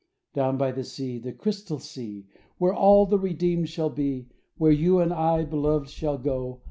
[0.33, 2.25] Down by the sea, the crystal sea—
[2.57, 6.59] Where all of the redeemed shall be; Where you and I, beloved, shall go.